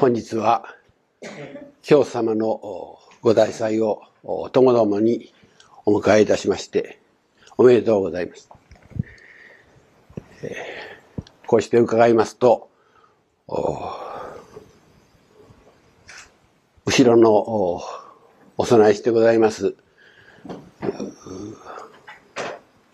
[0.00, 0.64] 本日は
[1.82, 4.00] 教祖様のご大祭を
[4.50, 5.34] ともどもに
[5.84, 6.98] お迎えいたしまして
[7.58, 8.48] おめでとうございます。
[11.46, 12.70] こうして伺いますと
[16.86, 17.30] 後ろの
[18.56, 19.74] お供えしてございます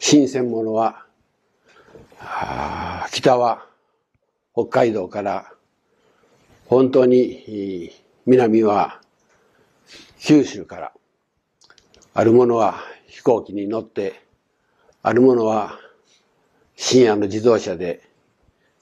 [0.01, 1.07] 新鮮者は
[3.13, 3.65] 北は
[4.55, 5.53] 北海道から
[6.69, 7.93] 本当に
[8.27, 9.01] 南は
[10.19, 10.93] 九州から。
[12.13, 14.23] あるものは飛行機に乗って
[15.03, 15.79] あるものは
[16.75, 18.01] 深夜の自動車で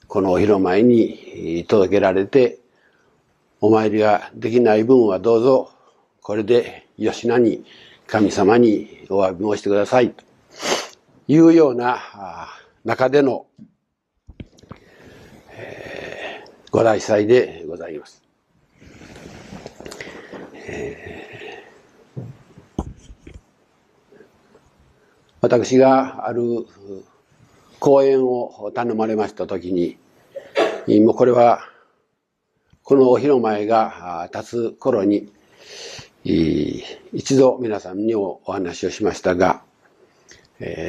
[0.06, 2.60] このお広前に届けられて
[3.60, 5.72] お参りができない分はどうぞ
[6.22, 7.64] これで吉名に
[8.06, 10.10] 神様にお詫び申してください。
[10.12, 10.24] と
[11.26, 11.98] いうような
[12.84, 13.46] 中での
[16.74, 18.20] ご来祭でございます。
[25.40, 26.42] 私がある
[27.78, 29.98] 講演を頼まれましたときに、
[31.00, 31.60] もうこれは、
[32.82, 35.32] このお広前が立つ頃に、
[36.24, 39.62] 一度皆さんにお話をしましたが、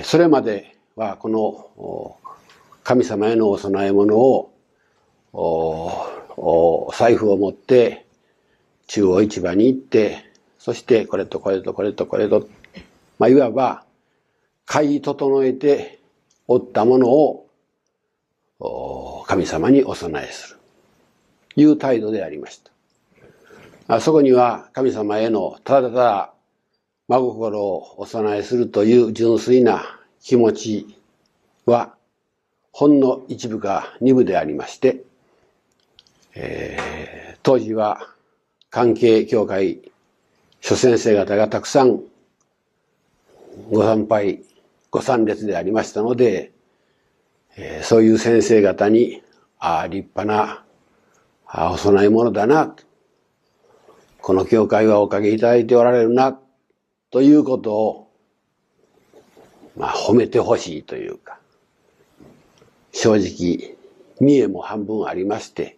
[0.04, 2.18] それまではこの
[2.84, 4.55] 神様へのお供え物を
[5.38, 8.06] お財布を持って
[8.88, 10.24] 中央市場に行って、
[10.58, 12.48] そしてこれとこれとこれとこれと、
[13.20, 13.84] まあ、いわば
[14.66, 16.00] 買い整えて
[16.48, 17.48] おったものを
[19.28, 20.56] 神様にお供えする。
[21.58, 22.62] いう態度でありまし
[23.88, 23.96] た。
[23.96, 26.34] あそこには神様へのただただ
[27.08, 30.98] 真心をお供えするという純粋な気持ち
[31.66, 31.94] は
[32.72, 35.04] ほんの一部か二部でありまして、
[36.36, 38.14] えー、当時は
[38.70, 39.92] 関係協会
[40.62, 42.02] 諸先生方がたくさん
[43.72, 44.44] ご参拝、
[44.92, 46.52] ご参列でありましたので、
[47.56, 49.22] えー、そういう先生方に、
[49.60, 50.64] ああ、立派な
[51.46, 52.76] あお供え物だな、
[54.22, 56.38] この教会はおかげいただいておられるな、
[57.12, 58.12] ということを、
[59.78, 61.40] まあ、褒めてほしいというか、
[62.92, 63.78] 正直、
[64.20, 65.78] 見栄も半分ありまして、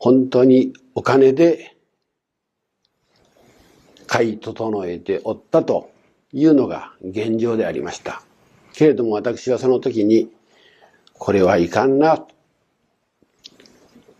[0.00, 1.76] 本当にお金で
[4.06, 5.90] 買い整えておったと
[6.32, 8.22] いうのが現状でありました。
[8.72, 10.30] けれども私はその時に、
[11.18, 12.24] これはいかんな。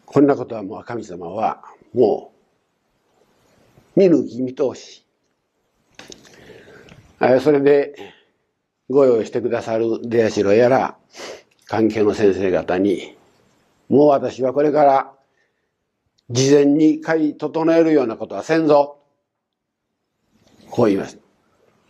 [0.04, 1.62] こんなことはもう神様は
[1.94, 2.32] も
[3.96, 5.02] う見抜き見通し。
[7.42, 7.94] それで
[8.90, 10.98] ご用意してくださる出社やら
[11.66, 13.16] 関係の先生方に、
[13.88, 15.14] もう私はこれから
[16.30, 18.98] 事前に買い整えるようなことはせんぞ。
[20.70, 21.18] こう言います。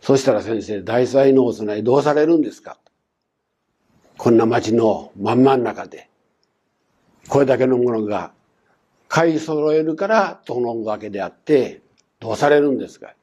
[0.01, 2.79] そしたら先生、大祭のお供えどうされるんですか？
[4.17, 6.09] こんな町の真ん真ん中で、
[7.29, 8.31] これだけのものが
[9.07, 11.81] 買い揃えるから整うわけであって、
[12.19, 13.13] どうされるんですか？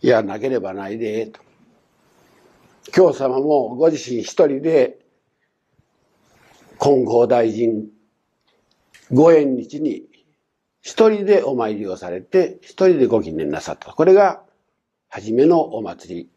[0.00, 1.40] いや、なければないで、と。
[2.90, 4.98] 教様もご自身一人で、
[6.78, 7.88] 金剛大臣、
[9.12, 10.04] ご縁日に
[10.82, 13.92] 一人でお参りをされて、一人でご記念なさった。
[13.92, 14.42] これが、
[15.08, 16.28] 初めのお祭り。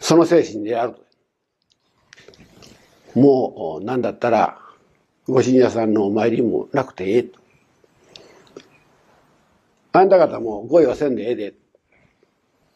[0.00, 0.94] その精神である。
[3.14, 4.58] もう、なんだったら、
[5.28, 7.38] ご信者さんのお参りもなくてええと。
[9.92, 11.54] あんた方もご用せんでええで。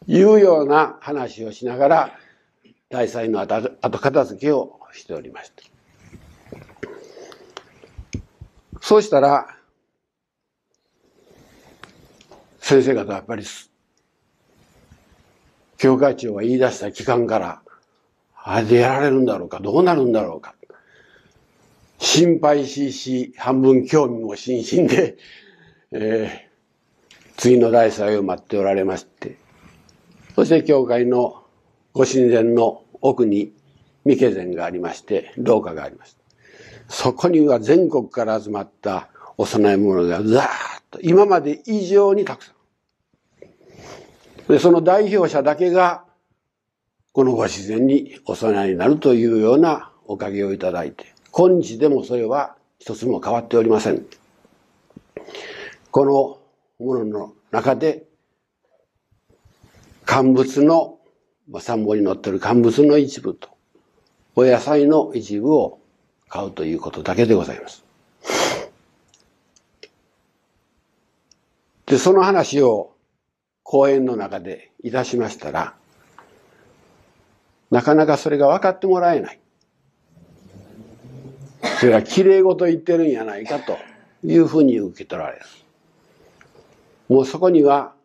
[0.07, 2.19] いうような話をしながら、
[2.89, 5.63] 大祭の後片付けをしておりました。
[8.81, 9.54] そうしたら、
[12.65, 13.43] 先生方はやっぱり、
[15.77, 17.61] 教会長が言い出した期間から、
[18.43, 20.55] あれでやられるんだろうか、どうなるんだろうか。
[21.99, 25.15] 心配しし、半分興味も津々で、
[25.91, 29.37] えー、次の大祭を待っておられまして、
[30.33, 31.43] そして教会の
[31.93, 33.53] ご神前の奥に
[34.05, 36.19] 三毛前がありまして、廊下がありました。
[36.89, 40.47] そこには全国から集まったお供え物がザーッ
[40.89, 42.54] と、今まで以上にたくさん。
[44.47, 46.05] で、その代表者だけが、
[47.13, 54.05] このご自然にお供えになるというようなおかげをいただいて、今日でもそれは一つも変わっておりません。
[55.91, 58.03] このものの中で、
[60.05, 60.99] 乾物の、
[61.49, 63.49] まあ、三本に乗ってる乾物の一部と、
[64.35, 65.79] お野菜の一部を
[66.27, 67.83] 買うということだけでございます。
[71.85, 72.94] で、その話を
[73.65, 75.73] 講演の中でいたしましたら、
[77.71, 79.39] なかなかそれが分かってもらえない。
[81.79, 83.79] それは綺麗事言ってるんやないかと
[84.23, 85.45] いうふうに受け取られる。
[87.09, 87.95] もうそこには、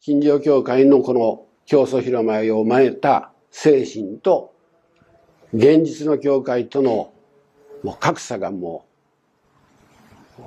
[0.00, 4.54] 近所教会のこの競争広間を真似た精神と、
[5.52, 7.12] 現実の教会との
[7.82, 8.86] もう格差がも
[10.38, 10.42] う、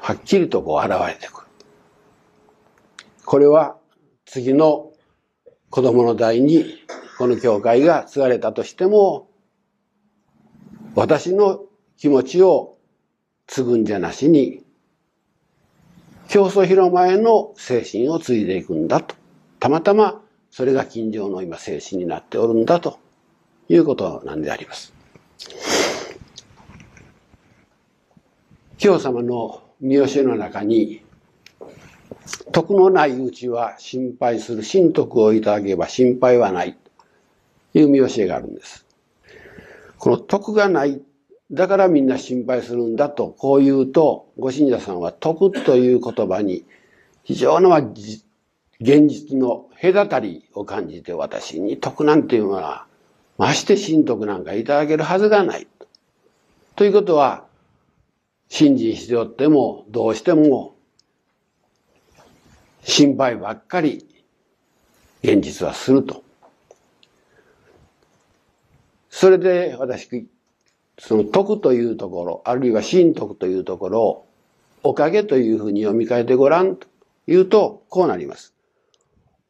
[0.00, 1.46] はっきりとこう現れてくる。
[3.24, 3.76] これは
[4.26, 4.92] 次の
[5.70, 6.66] 子供の代に
[7.18, 9.28] この教会が継がれたとしても、
[10.94, 11.64] 私の
[11.96, 12.76] 気持ちを
[13.46, 14.64] 継ぐんじゃなしに、
[16.28, 19.14] 競争広間への精神を継いでいくんだと。
[19.60, 22.98] たまたまそれが近所の今精神になっておるんだと
[23.68, 24.92] いうことなんであります。
[28.78, 31.02] 京様の見教えの中に、
[32.52, 36.76] 徳のないうちは心配する、神徳をいただけば心配はない、
[37.72, 38.86] という見教えがあるんです。
[39.98, 41.00] この徳がない、
[41.50, 46.64] だからみんな心配するんだと、こう言うと、ご信者さんは徳という言葉に
[47.24, 52.86] 非常な現実の隔たりを感じて私に徳なんていうのは、
[53.36, 55.66] まして神徳なんかいただけるはずがない。
[56.76, 57.44] ということは、
[58.48, 60.73] 信心しておっても、どうしても、
[62.84, 64.06] 心配ばっかり、
[65.22, 66.22] 現実はすると。
[69.08, 70.28] それで私、
[70.98, 74.26] その徳というところ、あるいは神徳というところを、
[74.82, 76.86] おかげというふうに読み替えてごらんと
[77.26, 78.54] 言うと、こうなります。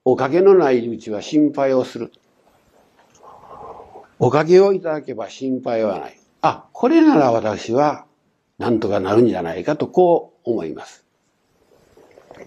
[0.05, 2.13] おかげのないうちは心配をする。
[4.21, 6.21] おかげをいただけば心配はない。
[6.41, 8.07] あ、これなら私は
[8.59, 11.05] なんとかなるんじゃないかとこう思います。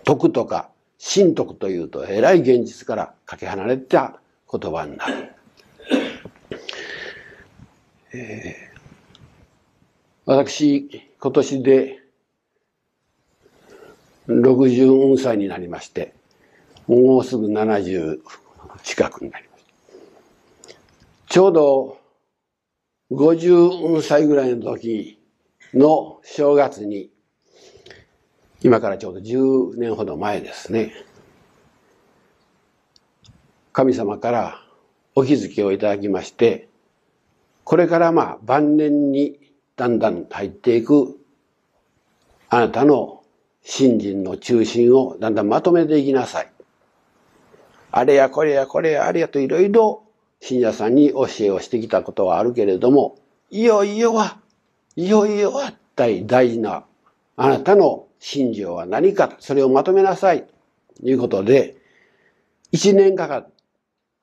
[0.06, 4.20] 徳とか神徳というと偉い現実からかけ離れた
[4.52, 5.34] 言葉になる。
[8.14, 8.80] えー、
[10.26, 12.00] 私、今年で
[14.28, 16.14] 64歳になりまして、
[16.88, 18.20] もうすぐ70
[18.84, 19.66] 近くになります。
[21.28, 22.00] ちょうど
[23.12, 25.20] 50歳ぐらいの時
[25.74, 27.10] の正月に、
[28.64, 30.92] 今からちょうど10年ほど前ですね、
[33.72, 34.62] 神様から
[35.14, 36.68] お気づきをいただきまして、
[37.64, 39.40] これからまあ晩年に
[39.76, 41.20] だんだん入っていく
[42.50, 43.24] あなたの
[43.62, 46.52] 信心の中心をだんだんまとめていきなさい。
[47.92, 50.04] あれやこれやこれやあれやといろいろ
[50.40, 53.20] 信者さんに教えをしてきたことはあるけれども、
[53.52, 54.40] いよいよは
[54.96, 56.86] いよいよは大事な
[57.36, 60.48] あなたの信条は何か、それをまとめなさい。
[61.00, 61.76] ということで、
[62.72, 63.50] 一年かかっ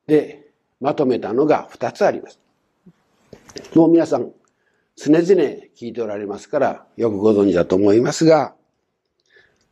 [0.07, 0.51] て
[0.81, 2.39] まとめたのが二つあります。
[3.75, 4.33] もう皆さん、
[4.97, 8.55] 常々聞いておられますから、よくご存知だと思いますが、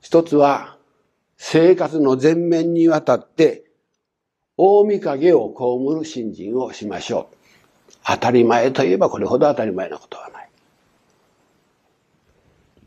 [0.00, 0.78] 一つは、
[1.36, 3.64] 生活の全面にわたって、
[4.56, 7.36] 大見影を被る信心をしましょう。
[8.04, 10.41] 当たり前といえばこれほど当たり前なことはない。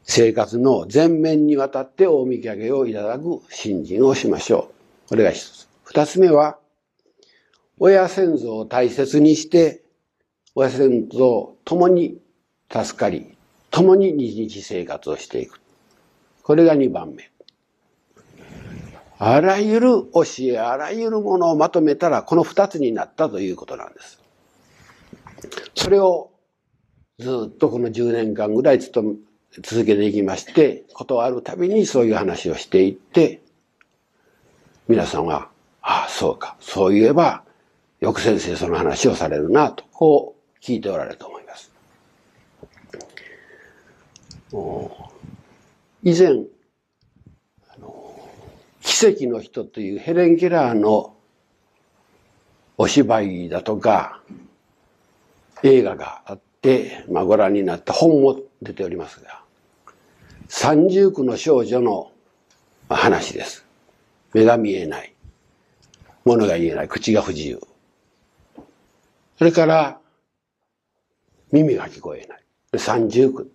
[0.05, 4.71] 生活の全面にわたって大見上げをいただく信心をしましょ
[5.05, 5.09] う。
[5.09, 5.67] これが一つ。
[5.83, 6.57] 二つ目は、
[7.79, 9.81] 親先祖を大切にして、
[10.53, 12.19] 親先祖を共に
[12.71, 13.35] 助かり、
[13.71, 15.59] 共に日々生活をしていく。
[16.43, 17.31] これが二番目。
[19.17, 24.21] あらゆる教え、あらゆるものをまとめたら、この二つになったということなんです。
[25.73, 26.31] それを
[27.17, 29.15] ずっとこの10年間ぐらい勤め
[29.61, 33.41] 続けていきまして、ことあるたびにそういう話をしていって、
[34.87, 35.49] 皆さんは、
[35.81, 37.43] ああ、そうか、そう言えば、
[37.99, 41.71] よく先生その話をされるな、と、こう聞いておられると思います。
[46.03, 46.43] 以前、
[48.81, 51.15] 奇跡の人というヘレン・ケラーの
[52.77, 54.21] お芝居だとか、
[55.63, 59.44] 映画があって、まあ、ご覧になった本も出ておりますが、
[60.47, 62.11] 三重苦の少女の
[62.89, 63.65] 話です。
[64.33, 65.13] 目が見えない。
[66.23, 66.87] 物が言えない。
[66.87, 67.61] 口が不自由。
[69.37, 69.99] それから、
[71.51, 72.79] 耳が聞こえない。
[72.79, 73.51] 三重苦。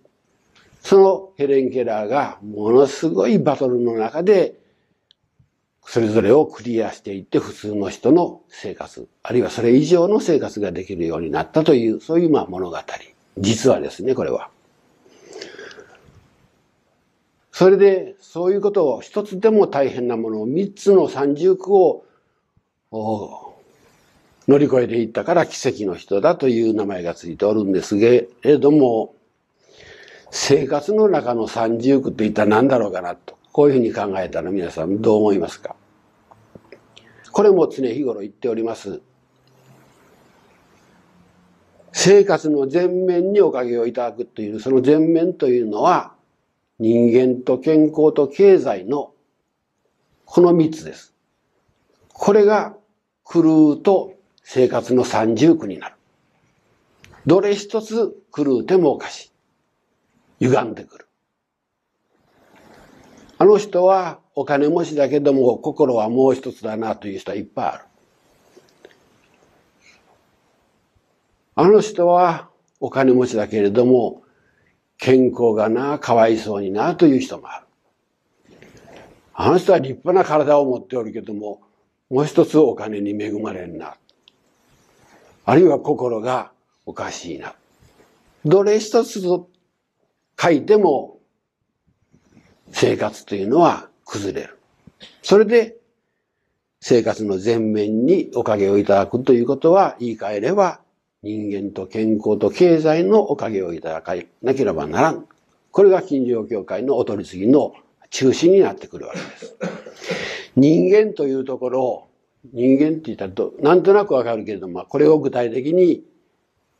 [0.81, 4.61] そのヘレン・ケラーがものすごいバトルの中で
[5.85, 12.77] それぞれをクリアしていって普通の人の生活、あるいはそれ以上の生活ができるようになったという、そういうまあ物語
[13.37, 14.49] 実はですね、これは。
[17.61, 22.03] それで、そういうことを一つでも大変なものを三つの三重苦を
[24.47, 29.13] 乗り越えていったから奇跡の人だという名前がついておるんですけれども、
[30.31, 35.75] 生活の中の三重苦って一体何だろうかなと、こういうふうに考えたら皆さんどう思いますか？
[37.31, 39.01] これも常日頃言っております。
[41.91, 46.15] 生活の全面におかげをいただくという、その全面というのは、
[46.81, 49.13] 人間と健康と経済の
[50.25, 51.13] この三つです。
[52.11, 52.75] これが
[53.31, 55.95] 狂うと生活の三重苦になる。
[57.27, 59.27] どれ一つ狂うてもおかし
[60.39, 60.45] い。
[60.47, 61.07] 歪んでくる。
[63.37, 67.83] あの人はお金持ちだけども心はもう一つだなという人はいっぱいある。
[71.53, 74.23] あの人はお金持ちだけれども
[75.01, 77.65] 健康がな、かわいそうになという人もある。
[79.33, 81.59] あの人は立派な体を持っておるけども、
[82.11, 83.97] もう一つお金に恵まれんな。
[85.43, 86.51] あるいは心が
[86.85, 87.55] おかしいな。
[88.45, 89.49] どれ一つと
[90.39, 91.17] 書いても
[92.71, 94.59] 生活というのは崩れる。
[95.23, 95.77] それで
[96.79, 100.79] 生活の全面におかげをいただくということは言い換えれば
[101.23, 105.27] 人間と健康と経済のおかげをいただかなければならん。
[105.71, 107.73] これが金城協会のお取り次ぎの
[108.09, 109.55] 中心になってくるわけです。
[110.55, 112.07] 人間というところを、
[112.53, 116.03] 人間って言ったらと、なんとなくわかるけれども、これを具体的に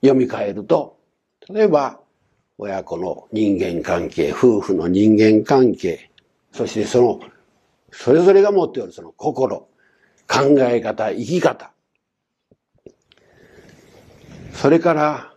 [0.01, 0.97] 読み替えると、
[1.47, 1.99] 例えば、
[2.57, 6.09] 親子の人間関係、夫婦の人間関係、
[6.51, 7.19] そしてその、
[7.91, 9.67] それぞれが持っておるその心、
[10.27, 11.70] 考え方、生き方、
[14.61, 15.33] それから、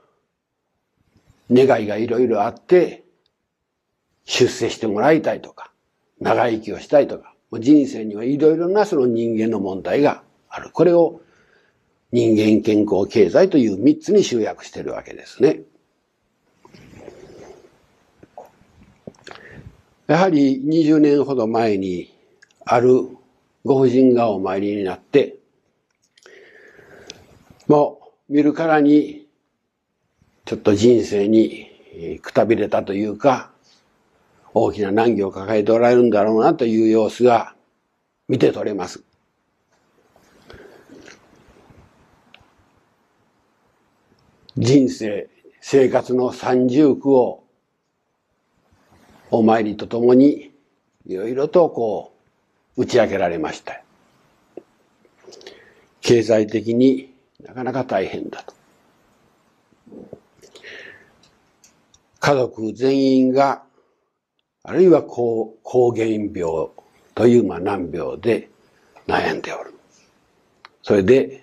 [1.50, 3.04] 願いがいろいろあって、
[4.26, 5.72] 出世してもらいたいとか、
[6.20, 10.68] 長生きをしたいとか、人生にはいろいろなその人間の問題がある。
[10.72, 11.22] これを
[12.12, 15.60] 人間健康経済という三つに集約しているわけですね。
[20.06, 22.14] やはり20年ほど前に
[22.66, 23.08] ある
[23.64, 25.36] ご婦人がお参りになって、
[27.68, 29.26] もう見るからに、
[30.46, 31.70] ちょっと人生に
[32.22, 33.50] くたびれたというか、
[34.54, 37.54] 大きな難儀を抱えておられるんだろうなという様子が
[38.28, 39.02] 見て取れます。
[44.56, 45.28] 人生、
[45.60, 47.42] 生活の三重苦を
[49.30, 50.52] お参りとともに
[51.06, 52.14] いろいろとこ
[52.76, 53.82] う打ち明けられました。
[56.00, 57.13] 経済的に
[57.44, 58.54] なかなか大変だと。
[62.20, 63.62] 家族全員が、
[64.62, 65.58] あるいは抗
[65.94, 66.68] 原病
[67.14, 68.48] というまあ難病で
[69.06, 69.74] 悩んでおる。
[70.82, 71.42] それで、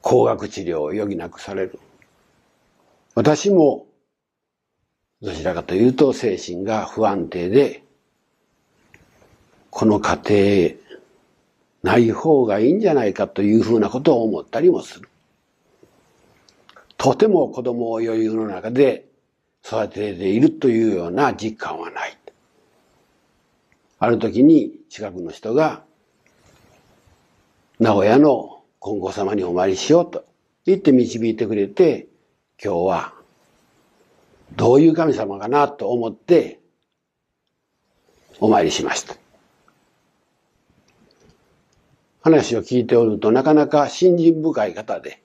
[0.00, 1.78] 高額治療を余儀なくされる。
[3.14, 3.86] 私も、
[5.20, 7.82] どちらかというと精神が不安定で、
[9.68, 10.85] この家庭
[11.82, 15.08] ない方がいいんじゃないかというふうなことを思ったりもする。
[16.96, 19.06] とても子供を余裕の中で
[19.64, 22.16] 育てているというような実感はない。
[23.98, 25.82] ある時に近くの人が、
[27.78, 30.24] 名古屋の金剛様にお参りしようと
[30.64, 32.08] 言って導いてくれて、
[32.62, 33.14] 今日は
[34.54, 36.60] どういう神様かなと思って
[38.38, 39.25] お参りしました。
[42.26, 45.22] 話を聞いておるとなかなか信心深い方で、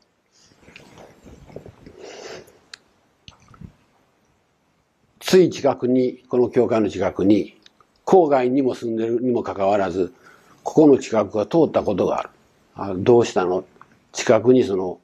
[5.19, 7.59] つい近くに、この教会の近くに、
[8.05, 10.13] 郊外にも住んでるにもかかわらず、
[10.61, 12.29] ここの近くが通ったことがある。
[12.75, 13.65] あどうしたの？
[14.11, 14.99] 近くにその、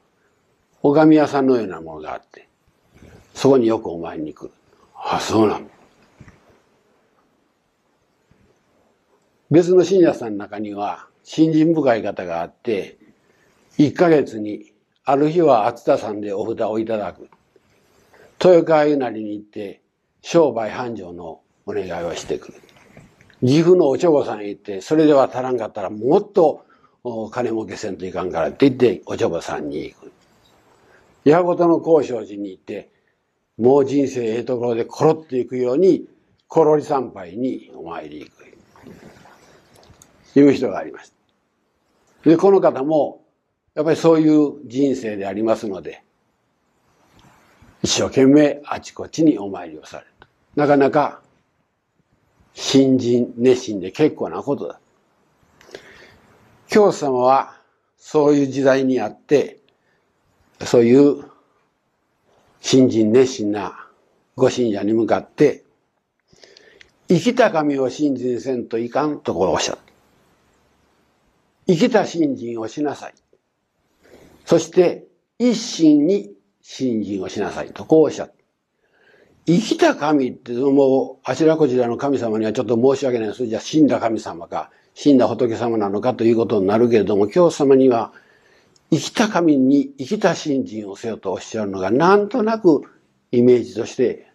[0.84, 2.48] 拝み屋さんのようなものがあって、
[3.34, 4.52] そこによくお参りに来る。
[4.94, 5.68] あ、そうなの。
[9.50, 12.98] 別の信者さんの中には、信心深い方があって、
[13.78, 14.72] 1ヶ月に、
[15.04, 17.30] ある日は厚田さんでお札をいただく。
[18.42, 19.82] 豊川ゆなりに行って、
[20.22, 22.62] 商売繁盛のお願いをしてくる。
[23.42, 26.66] 岐阜のおちょぼさんへ行って、それでは足らんかったらもっと
[27.32, 30.14] 金儲けせんといかんからって言って、おちょぼさんに行く。
[31.26, 32.90] 矢事の交渉寺に行って、
[33.58, 36.08] もう人生ええところでコロっていくように、
[36.48, 38.48] コロリ参拝にお参り行く。
[40.40, 41.17] いう人がありました。
[42.28, 43.24] で、この方も、
[43.74, 46.04] やっぱりそういう人生でありますので、
[47.82, 50.12] 一生懸命あちこちにお参りをされる。
[50.58, 51.22] なかなか、
[52.54, 54.80] 新人熱心で結構なことだ。
[56.68, 57.56] 教祖様は、
[57.98, 59.60] そういう時代にあって、
[60.66, 61.24] そういう
[62.60, 63.88] 新人熱心な
[64.36, 65.64] ご信者に向かって、
[67.08, 69.87] 生きた神を信心せんといかんとこうおっしゃった。
[71.68, 73.14] 生きた信心をしなさい。
[74.46, 75.06] そして、
[75.40, 76.32] 一心に
[76.62, 78.34] 信心をしなさいと、こうおっしゃった。
[79.46, 83.46] 生きた神ってもう、あちらこちらの神様にはちょっと申し訳ないです。
[83.46, 88.14] じゃあ死んだ神様か、死んだ仏様なのかということになるけれども、今日様には、
[88.90, 92.84] 生きた神に生きた信心をせよとおっしゃるのが、なんとなく
[93.32, 94.32] イメージとして、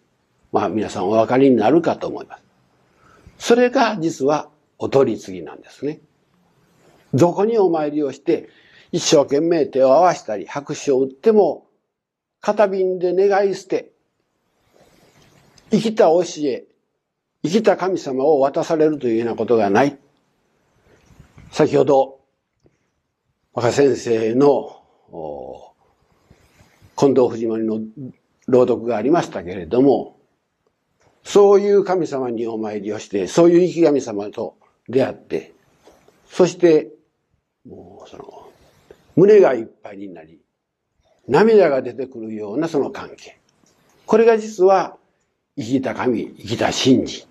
[0.51, 2.43] まあ皆さんお分かりになるかと思います。
[3.39, 5.99] それが実はお取り次ぎなんですね。
[7.13, 8.49] どこにお参りをして、
[8.91, 11.67] 一生懸命手を合わしたり、拍手を打っても、
[12.41, 13.91] 片瓶で願い捨て、
[15.71, 16.65] 生きた教え、
[17.43, 19.97] 生きた神様を渡されるというようなことがない。
[21.51, 22.19] 先ほど、
[23.53, 24.83] 若先生の
[26.95, 27.79] 近藤藤森の
[28.47, 30.17] 朗読がありましたけれども、
[31.23, 34.57] そういう神様にお参りをして、そういう生き神様と
[34.89, 35.53] 出会って、
[36.27, 36.89] そして、
[37.67, 38.49] もうその、
[39.15, 40.41] 胸がいっぱいになり、
[41.27, 43.39] 涙が出てくるようなその関係。
[44.05, 44.97] これが実は、
[45.55, 47.27] 生きた神、生きた神事。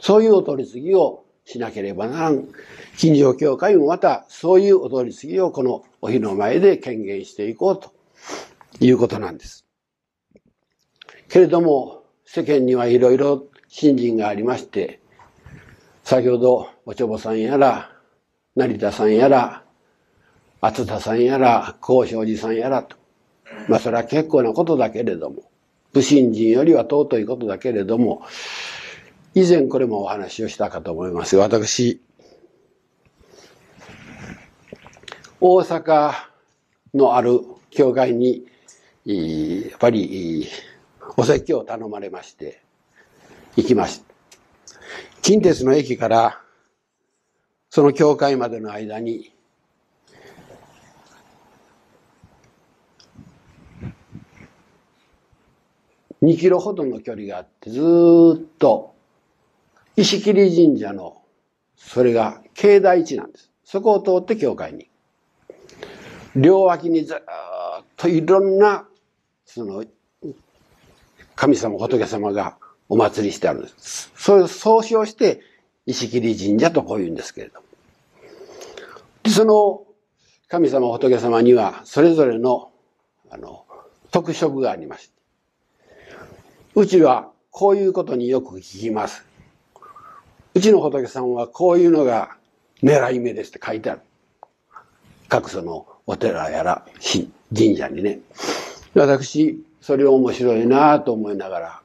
[0.00, 2.48] そういうお取り次ぎをしなければならん。
[2.96, 7.92] 近所教会もまたそういうお取り次ぎをこのお日の前で権限していこうと
[8.80, 9.66] いうことなんです。
[11.28, 15.00] けれども、世間にはいろいろ信心がありまして、
[16.02, 17.92] 先ほどおちょぼさんやら、
[18.54, 19.65] 成田さんやら、
[20.60, 22.96] 厚田さんやら、高正寺さんやらと。
[23.68, 25.42] まあそれは結構なことだけれども、
[25.92, 28.22] 不信心よりは尊いことだけれども、
[29.34, 32.00] 以前これもお話をしたかと思います私、
[35.40, 36.14] 大阪
[36.94, 37.40] のある
[37.70, 38.46] 教会に、
[39.04, 40.48] やっぱり、
[41.18, 42.62] お説教を頼まれまして、
[43.56, 44.06] 行きました。
[45.20, 46.40] 近鉄の駅から、
[47.68, 49.35] その教会までの間に、
[56.22, 57.82] 2キロほどの距離があって、ずっ
[58.58, 58.94] と、
[59.96, 61.22] 石切神社の、
[61.76, 63.50] それが境内地なんです。
[63.64, 64.88] そこを通って教会に。
[66.34, 67.18] 両脇にずっ
[67.96, 68.86] といろんな、
[69.44, 69.84] その、
[71.34, 72.56] 神様、仏様が
[72.88, 74.10] お祭りしてあるんです。
[74.16, 75.40] それを総称して、
[75.86, 77.66] 石切神社とこう言うんですけれども。
[79.22, 79.86] で、その
[80.48, 82.70] 神様、仏様には、それぞれの、
[83.30, 83.64] あの、
[84.12, 85.15] 特色がありまして。
[86.78, 89.24] うちは、こういうことによく聞きます。
[90.52, 92.36] うちの仏さんはこういうのが
[92.82, 94.02] 狙い目ですって書いてある。
[95.30, 96.86] 各そのお寺やら
[97.56, 98.20] 神社にね。
[98.94, 101.80] 私、それ面白いなと思いながら、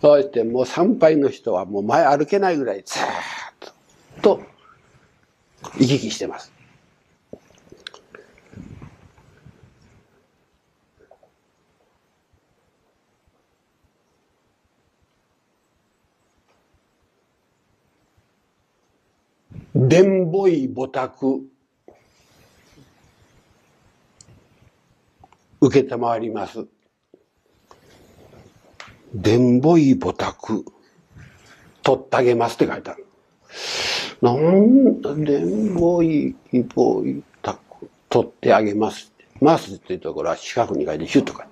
[0.00, 4.40] そうやってもう参拝の人はもう前歩けないぐらいずっ、と
[5.76, 6.52] 行き来してます。
[19.76, 21.40] 伝母医母託
[25.60, 26.64] 受けたまわります。
[29.12, 30.64] 伝母医母託
[31.82, 33.06] 取ってあげますって書いてある。
[34.22, 37.58] なんだ、伝母医母医託
[38.08, 39.24] 取ってあげますって。
[39.40, 41.48] ますっていうところは四角に書いてヒュッと書いて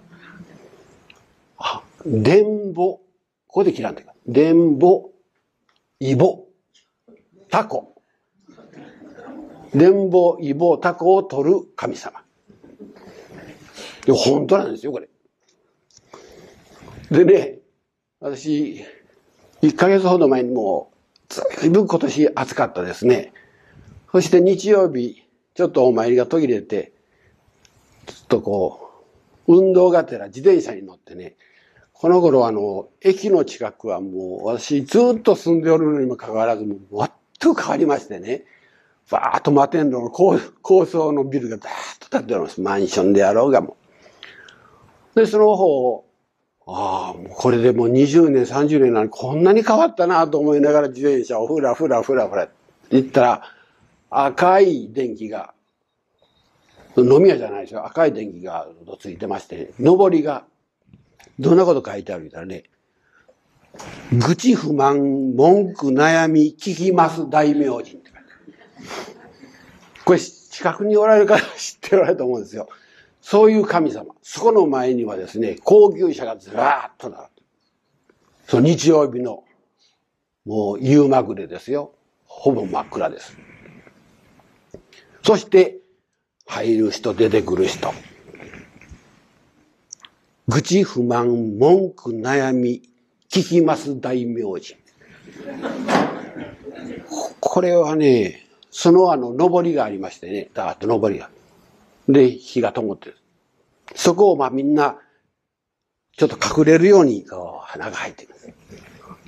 [1.58, 3.00] あ、伝母、こ
[3.48, 4.14] こで切らんでか。
[4.28, 5.10] 伝母、
[5.98, 6.44] 異母、
[7.50, 7.91] タコ。
[9.74, 12.22] 連母、異母、タコを取る神様。
[14.06, 15.08] で本当なんですよ、これ。
[17.10, 17.58] でね、
[18.20, 18.84] 私、
[19.62, 20.92] 1ヶ月ほど前にも
[21.30, 23.32] う、ずいぶん今年暑かったですね。
[24.10, 25.22] そして日曜日、
[25.54, 26.92] ちょっとお参りが途切れて、
[28.06, 28.90] ちょっとこ
[29.46, 31.36] う、運動がてら自転車に乗ってね、
[31.92, 37.08] この頃あの、駅の近くはもう私ずっと住んでおるのにもかかわらず、もう
[37.40, 38.44] 全く変わりましてね、
[39.10, 42.60] バーッと摩天楼の高高層のビルがダーッと建っております。
[42.60, 43.76] マンションであろうがも。
[45.14, 46.06] で、その方を、
[46.66, 52.48] ああ、これでもう20年、30年なのにこんなに変わったなと思いながら自転車をふらふらふらふら
[52.90, 53.42] 行ったら、
[54.10, 55.54] 赤い電気が、
[56.96, 57.84] 飲み屋じゃないですよ。
[57.86, 58.68] 赤い電気が
[59.00, 60.44] ついてまして、上りが
[61.38, 62.64] どんなこと書いてあるかね。
[64.12, 68.02] 愚痴不満、文句悩み、聞きます大名人。
[70.04, 72.68] これ、近くにおられる方知っておられると思うんですよ。
[73.20, 74.14] そういう神様。
[74.22, 77.28] そこの前にはですね、高級車がずらーっと並ぶ。
[78.48, 79.44] その日曜日の、
[80.44, 81.94] もう夕まぐれですよ。
[82.26, 83.36] ほぼ真っ暗です。
[85.24, 85.78] そして、
[86.46, 87.92] 入る人、出てくる人。
[90.48, 92.82] 愚痴不満、文句悩み、
[93.30, 94.76] 聞きます大名人。
[97.40, 101.30] これはね、そのあの、登りがありましてね、だーっと登りが。
[102.08, 103.18] で、火が灯ってる。
[103.94, 104.98] そこをまあみんな、
[106.16, 108.30] ちょっと隠れるように、こう、花が入ってる。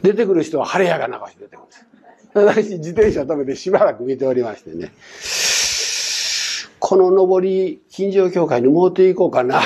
[0.03, 1.87] 出てくる人は晴れやがな顔して出てくるんです。
[2.35, 4.93] 私、自転車止めてしばらく見ておりましてね。
[6.79, 9.61] この上り、近所教会に持っていこうかな。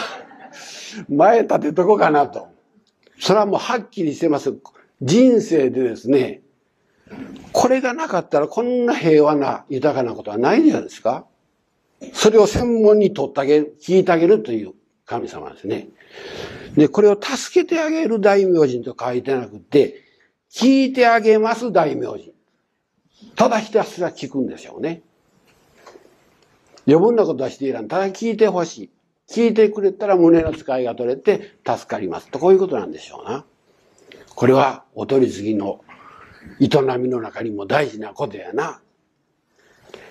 [1.09, 2.49] 前立てとこうかなと。
[3.21, 4.55] それはもうはっきりしてます。
[5.03, 6.43] 人生でですね、
[7.53, 11.27] これがなかったらこんな平和な豊かなことはないじゃないですか。
[12.13, 15.89] それを専門に取ってあげる、聞いてあげるという神様ですね。
[16.77, 20.03] で、これを助けてあげる大名人と書いてなくて、
[20.51, 22.33] 聞いてあげます大名人。
[23.35, 25.03] ただひたすら聞くんですよね。
[26.87, 27.89] 余分なことはしていらん。
[27.89, 28.91] ただ聞いてほしい。
[29.29, 32.29] 聞いてくれたら胸の使いが取れて助かります。
[32.31, 33.45] とこういうことなんでしょうな。
[34.35, 35.85] これはお取り次ぎの
[36.61, 38.81] 営みの中にも大事なことやな。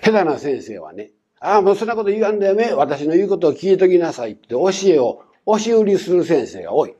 [0.02, 2.72] 下手な先生はね、ああ、もうそんなこと言わんだよね。
[2.72, 6.94] 私の言うことを聞いときなさいって教えを押し売りする先生が多い。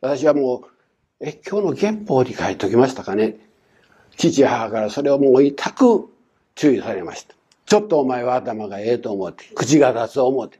[0.00, 0.64] 私はも
[1.20, 3.36] う、え、今日の原法に書いときましたかね?
[4.16, 6.08] 父母からそれをもう痛く
[6.54, 7.34] 注意されました。
[7.66, 10.58] ちょっとお前は頭がええと思って、口が立つと思って。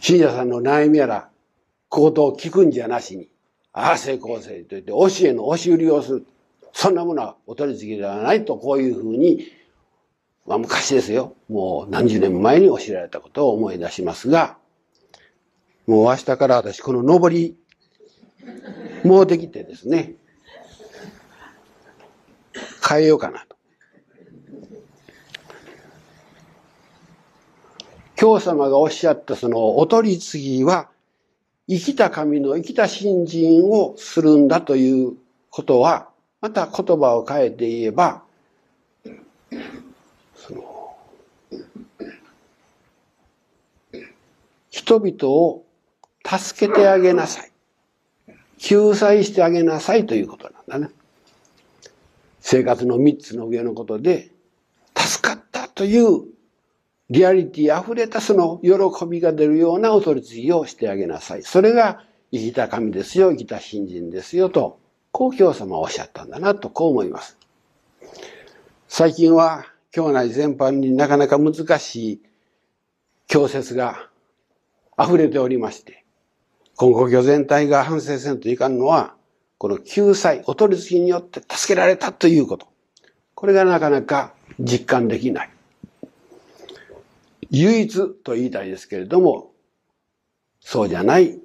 [0.00, 1.28] 信者さんの悩みやら、
[1.88, 3.28] 行動を聞くんじゃなしに、
[3.72, 6.26] ああ、成功せと言って、教えの押し売りをする。
[6.72, 9.46] そんなものはお取り次ぎではないと、こういうふうに、
[10.46, 11.36] まあ昔ですよ。
[11.48, 14.56] もう何十年前に教えられたことを思い出しますが、
[15.86, 17.56] もう明日から私この上り、
[19.04, 20.14] もうできてですね、
[22.88, 23.56] 変えようかなと。
[28.16, 30.88] 教様がおっしゃったそのお取り次ぎは、
[31.68, 35.12] 生きた神の生きた信心をするんだという
[35.50, 36.07] ことは、
[36.40, 38.22] また言葉を変えて言えば、
[40.36, 40.96] その、
[44.70, 45.64] 人々を
[46.24, 47.52] 助けてあげなさい。
[48.58, 50.94] 救済してあげなさいということなんだね。
[52.40, 54.30] 生活の三つの上のことで、
[54.96, 56.24] 助かったという
[57.10, 61.42] リアリティ溢れたその喜びが出るようなお取り次ぎをしてあげなさい。
[61.42, 64.78] それが生きた神ですよ、生きた信心ですよと、
[65.12, 67.38] 公共様はおっしゃったんだなと、こう思います。
[68.88, 72.22] 最近は、教内全般になかなか難しい
[73.26, 74.08] 教説が
[74.98, 76.04] 溢れておりまして、
[76.76, 79.14] 今後教全体が反省せんといかんのは、
[79.58, 82.68] この救済、お取り次ぎによって助けられたということ。
[83.34, 85.50] これがなかなか実感できない。
[87.50, 89.52] 唯一と言いたいですけれども、
[90.60, 91.40] そうじゃない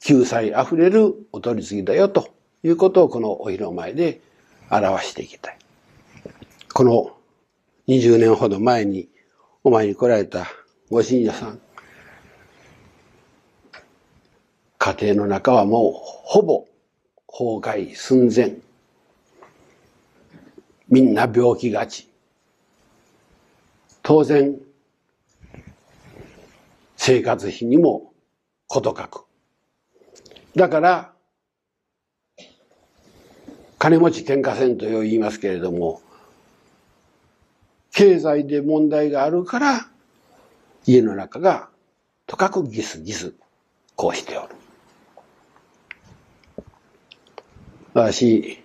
[0.00, 2.33] 救済溢れるお取り次ぎだよと
[2.64, 4.22] いうことをこのお披露前で
[4.70, 5.58] 表していきたい。
[6.72, 7.16] この
[7.86, 9.08] 20年ほど前に
[9.62, 10.46] お前に来られた
[10.90, 11.60] ご信者さん、
[14.78, 16.66] 家庭の中はもうほぼ
[17.26, 18.56] 崩壊寸前。
[20.88, 22.08] みんな病気がち。
[24.02, 24.58] 当然
[26.96, 28.12] 生活費にも
[28.66, 29.24] ことかく。
[30.54, 31.13] だから、
[33.84, 36.00] 金持ち喧嘩せんと言いますけれども、
[37.92, 39.88] 経済で問題があるから、
[40.86, 41.68] 家の中が
[42.26, 43.34] とかくギスギス、
[43.94, 44.54] こうしておる。
[47.92, 48.64] 私、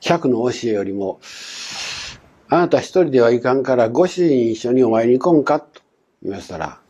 [0.00, 1.20] 百の教えよりも、
[2.48, 5.82] あなた一人ではいかんからご主人一緒にお参りに行こんかと
[6.22, 6.80] 言いましたら、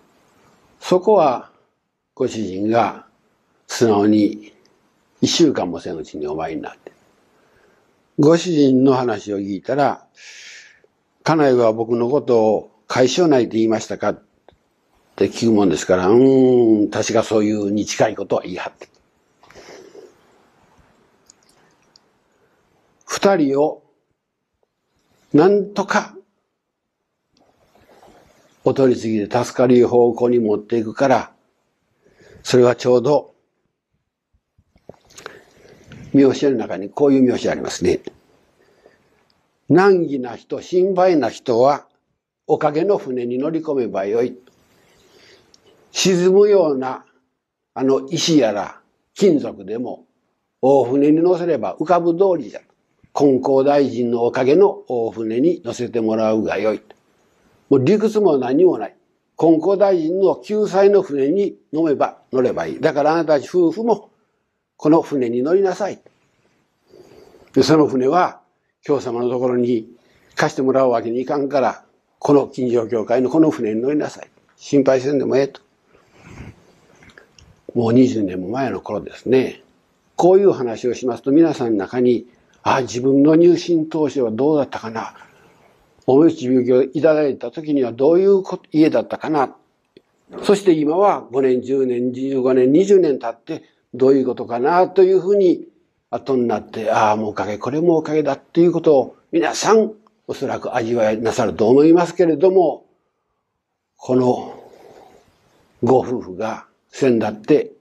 [0.79, 1.51] そこは
[2.15, 3.07] ご主人が
[3.67, 4.53] 素直に
[5.21, 6.96] 一週間もせんうちにお参りになって。
[8.19, 10.07] ご主人の話を聞いたら、
[11.23, 14.23] 家内は僕のことを解消ないと言いましたかっ
[15.17, 18.89] て聞くもんですから、うん、確かそういうに近いことは言い張って。
[23.05, 23.83] 二人を
[25.35, 26.15] なんとか
[28.65, 31.33] お取り次ぎで助かる方向に持っていくから、
[32.43, 33.36] それはちょうど、
[36.17, 38.01] 描写の中にこういう描写ありますね。
[39.69, 41.87] 難儀な人、心配な人は、
[42.47, 44.39] おかげの船に乗り込めばよい。
[45.93, 47.05] 沈むような、
[47.75, 48.81] あの石やら
[49.15, 50.07] 金属でも、
[50.63, 52.61] 大船に乗せれば浮かぶ通りじゃ。
[53.13, 56.83] 金光大臣のおかげの大船に乗せてもらうがよい。
[57.71, 58.97] もう理屈も何もない。
[59.37, 62.81] 金光大臣の救済の船に乗めば乗ればいい。
[62.81, 64.11] だからあなたたち夫婦も
[64.77, 66.01] この船に乗りなさい。
[67.55, 68.41] でその船は
[68.83, 69.89] 教様のところに
[70.35, 71.85] 貸してもらうわけにいかんから、
[72.19, 74.29] この近所教会のこの船に乗りなさい。
[74.57, 75.61] 心配せんでもええと。
[77.75, 79.63] もう20年も前の頃ですね。
[80.17, 82.27] こういう話をしますと皆さんの中に、
[82.63, 85.15] ああ、自分の入信当初はどうだったかな。
[86.07, 89.57] おめち病気をいただいた時にはどういう家だったかな。
[90.43, 93.65] そして今は5年、10年、15年、20年経って
[93.97, 95.67] どういうことかなというふうに
[96.11, 99.93] 後になって、ああ、もうおかげ、これもおかげだっていうことを皆さん
[100.29, 102.87] おそらく味わいなさると思いますけれども、
[103.97, 104.63] この
[105.83, 107.73] ご夫婦が先だって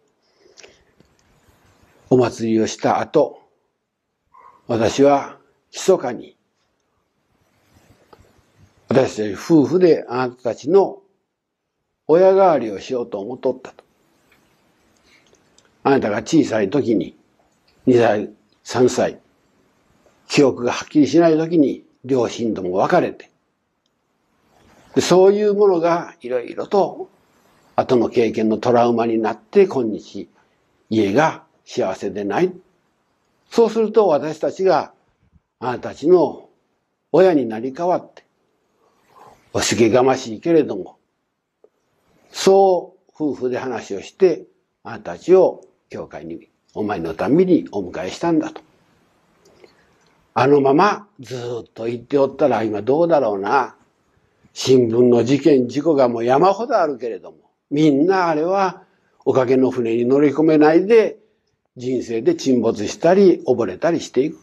[2.09, 3.39] お祭りをした後、
[4.67, 5.37] 私は
[5.71, 6.35] 密かに
[8.89, 11.01] 私たち夫婦であなたたちの
[12.07, 13.84] 親代わりをしようと思っとったと。
[15.87, 17.15] あなたが小さい時に
[17.85, 18.29] 2歳、
[18.63, 19.19] 3歳、
[20.27, 23.29] 記憶がはっきりしない時に両親とも別れて、
[24.99, 27.11] そういうものがいろいろと
[27.75, 30.27] 後の経験のトラウマになって今日
[30.89, 32.51] 家が幸せでない。
[33.51, 34.91] そうすると私たちが
[35.59, 36.49] あなたたちの
[37.11, 38.25] 親になり変わって
[39.53, 40.97] おしげがましいけれども
[42.31, 44.47] そう夫婦で話をして
[44.83, 45.61] あなたたちを
[45.95, 48.61] 教会にお前のためにお迎えしたんだと。
[50.33, 53.75] あのままずっと言っておったら今どうだろうな。
[54.53, 57.37] 新聞の事件、事故がもう山ほどあるけれども、
[57.71, 58.83] みんなあれは
[59.23, 61.17] おかげの船に乗り込めないで
[61.77, 64.39] 人生で沈没したり溺れたりしていく。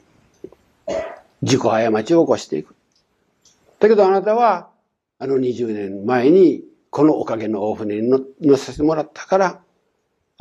[1.43, 2.75] 自己過ちを起こしていく。
[3.79, 4.71] だけどあなたは
[5.19, 8.11] あの20年前にこのおかげの大船に
[8.41, 9.61] 乗せてもらったから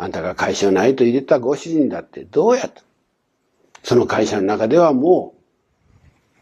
[0.01, 2.81] あんたが会社ないと入れたご主人だってどうやと。
[3.83, 5.35] その会社の中ではも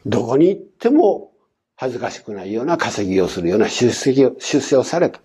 [0.05, 1.33] う、どこに行っても
[1.75, 5.19] 恥ずかしくないような稼ぎをするような出席を、出世をされた。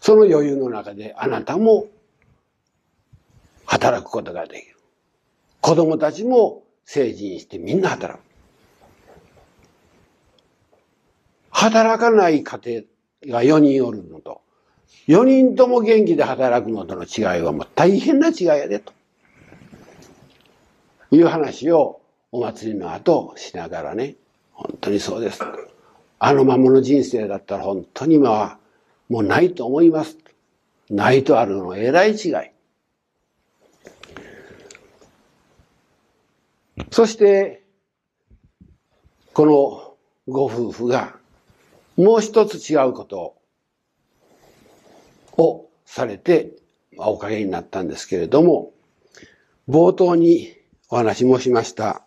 [0.00, 1.86] その余裕の中であなたも
[3.64, 4.76] 働くことができる。
[5.60, 8.22] 子供たちも成人してみんな働く。
[11.50, 12.60] 働かない家
[13.22, 14.33] 庭が4人おるのと、
[15.06, 18.92] 4人とも元気で働くのとの違いはもう大変な違いやで、と
[21.10, 22.00] いう話を
[22.32, 24.16] お祭りの後しながらね、
[24.52, 25.40] 本当にそうです。
[26.18, 28.58] あのままの人生だったら本当に今は
[29.08, 30.16] もうないと思います。
[30.90, 32.32] ないとあるのえらい違い。
[36.90, 37.62] そして、
[39.32, 39.96] この
[40.32, 41.16] ご夫婦が
[41.96, 43.36] もう一つ違うことを
[45.36, 46.52] をされて、
[46.96, 48.72] おかげになったんですけれども、
[49.68, 50.54] 冒頭に
[50.88, 52.02] お話もしました。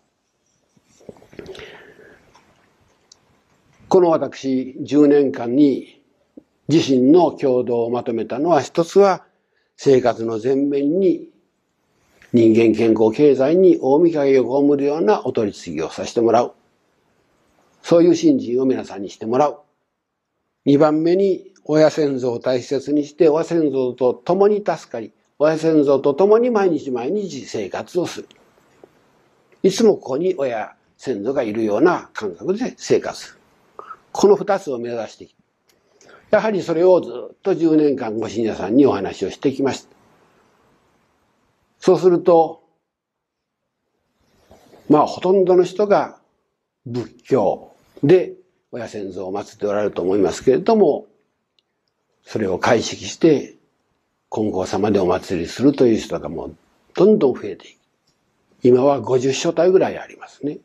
[3.88, 6.02] この私10年間に
[6.68, 9.24] 自身の共同をまとめたのは一つは
[9.76, 11.30] 生活の前面に
[12.34, 16.54] 人間健康経済に大見影を被るようなお取り次ぎをさせてもらう。
[17.82, 19.60] そういう信心を皆さんにしてもらう。
[20.66, 28.28] 二番目に親先祖を大切にして親先祖と共に助かり親先祖と共に毎日毎日生活をする。
[29.62, 33.38] いつもここに親先祖がいるような感覚で生活する。
[34.12, 35.36] この二つを目指してき
[36.30, 39.88] やはりそれをずっと10年間ご信者さんにお話をしてきました。
[41.80, 42.62] そうすると
[44.88, 46.18] まあほとんどの人が
[46.86, 48.32] 仏教で
[48.72, 51.06] 親先祖を祀っておられると思いますけれども
[52.30, 53.54] それを解析して、
[54.28, 56.56] 金剛様でお祭りするという人がもう
[56.94, 57.78] どんどん増えていく。
[58.62, 60.58] 今は50所帯ぐらいありますね。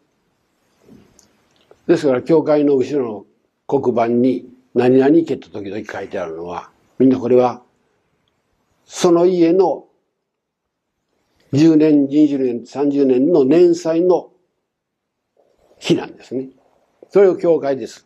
[1.87, 3.25] ですから、教会の後ろ
[3.69, 4.45] の黒板に
[4.75, 7.61] 何々家と時々書いてあるのは、みんなこれは、
[8.85, 9.85] その家の
[11.53, 14.31] 10年、20年、30年の年祭の
[15.79, 16.49] 日なんですね。
[17.09, 18.05] それを教会です。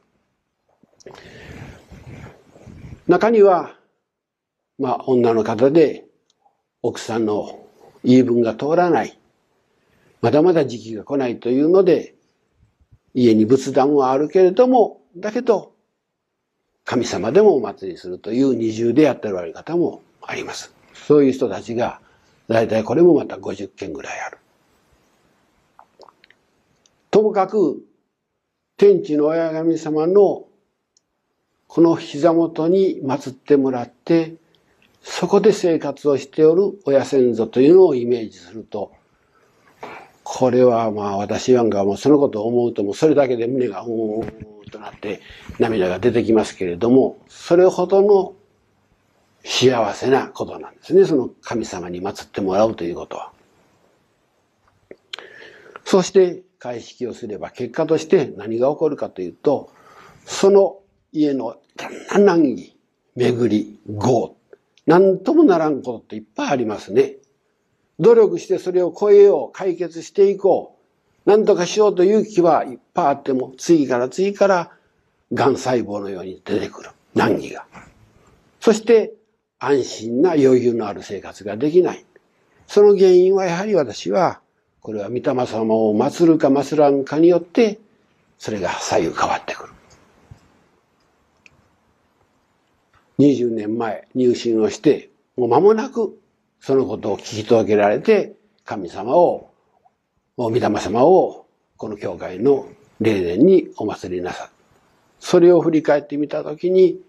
[3.08, 3.74] 中には、
[4.78, 6.06] まあ、女の方で、
[6.82, 7.66] 奥さんの
[8.04, 9.18] 言い分が通らない。
[10.22, 12.16] まだまだ時期が来ないというので、
[13.14, 15.74] 家に仏壇はあるけれども、だけど、
[16.84, 20.74] 神様でもお祭りするという二重でやっておられる方もあります。
[20.94, 22.02] そういう人たちが、
[22.50, 24.38] だいたいこれもまた50件ぐらいある。
[27.10, 27.82] ともかく、
[28.76, 30.47] 天地の親神様の
[31.68, 34.36] この膝元に祀ってもらって、
[35.02, 38.92] そこで生活をしておる親先祖というのをイメージすると、
[40.24, 45.22] これはまあ私なんかもうそのことを思うともそれだけで胸がうーんとなって
[45.58, 48.34] 涙が出てきますけれども、それほどの
[49.46, 51.06] 幸せなことなんですね。
[51.06, 53.32] その神様に祀ってもらうということは。
[55.86, 59.72] そして開式をすれば結果として何が起こるかというと、
[60.26, 60.80] その
[61.12, 61.58] 家の
[62.18, 62.78] 難儀、
[63.16, 64.36] 巡り、業、
[64.86, 67.16] 何ともならんことっていっぱいありますね。
[68.00, 70.78] 努力してそれを超えよう、解決していこ
[71.26, 71.30] う。
[71.30, 74.72] 何とかしようという気はいっぱいあっても、次から次から
[75.34, 76.90] 癌細胞のように出てくる。
[77.16, 77.66] 難儀が。
[78.62, 79.14] そして、
[79.60, 82.06] 安心な余裕のある生活ができない。
[82.68, 84.42] その原因はやはり私は、
[84.82, 87.80] これは御霊様を祀るか祀らんかによって、
[88.38, 89.74] それが左右変わってくる。
[93.20, 96.20] 20年前入信をして、もう間もなく
[96.60, 99.52] そのことを聞き届けられて、神様を、
[100.38, 101.46] 御霊様を、
[101.78, 102.68] この教会の
[103.00, 104.50] 霊殿にお祭りなさ
[105.20, 107.00] それを振り返ってみたときに、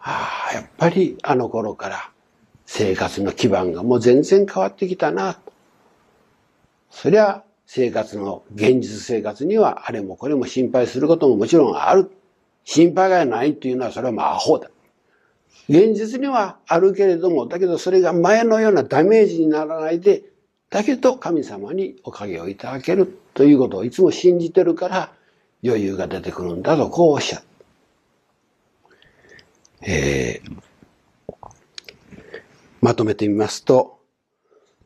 [0.00, 2.10] ああ、やっぱりあの頃から
[2.66, 5.38] 生活の基盤がもう全然変わってきたな。
[6.90, 12.10] そりゃ生活の、現実生活にはあれもこれも心配することももちろんある。
[12.64, 14.70] 心配がないっていうのはそれはまあアホだ。
[15.68, 20.24] 現実にはあるけれども、だけどそれが前のようなダメージにならないで、
[20.68, 25.12] だけど神様におかげをいただけるということをいつも信じてるから
[25.64, 27.44] 余裕が出てくるんだとこうおっしゃる。
[29.82, 30.60] えー、
[32.80, 33.98] まとめてみますと、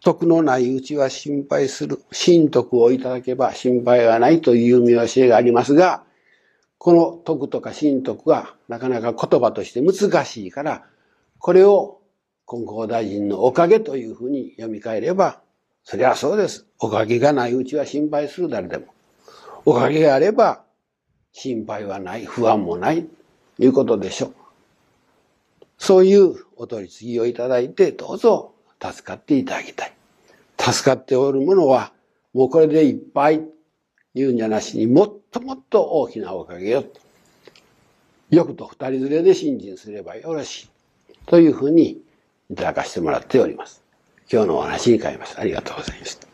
[0.01, 1.99] 徳のないうちは心配する。
[2.13, 6.04] 神徳をいただけば心配がないという見教えがありますが、
[6.85, 10.85] この徳とか神徳がなかなか言葉として難しいから、
[11.39, 12.03] これを
[12.45, 15.41] 金光大臣のおかげというふうに読み替えれば、
[15.83, 16.67] そりゃそうです。
[16.79, 18.89] おかげがないうちは心配する誰でも。
[19.65, 20.63] おかげがあれば
[21.33, 23.09] 心配はない、不安もない、
[23.59, 24.35] いうことでしょう。
[25.79, 29.93] そういうお取り次ぎをいただいて、どうぞ助かっていただきたい。
[30.59, 31.95] 助かっておるものは、
[32.35, 33.41] もうこれでいっぱい
[34.15, 36.85] 言うんじゃなしにもっともっと大きなおかげよ。
[38.31, 40.69] よくと二人連れで信心すればよろしい。
[41.27, 42.03] というふうに
[42.51, 43.83] いただかせてもらっております。
[44.31, 45.39] 今日のお話に変えます。
[45.39, 46.34] ありがとうございました。